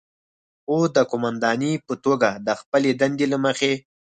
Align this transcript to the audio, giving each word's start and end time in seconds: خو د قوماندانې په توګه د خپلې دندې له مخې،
خو 0.63 0.75
د 0.95 0.97
قوماندانې 1.11 1.71
په 1.87 1.93
توګه 2.05 2.29
د 2.45 2.49
خپلې 2.59 2.91
دندې 2.99 3.25
له 3.33 3.37
مخې، 3.45 3.73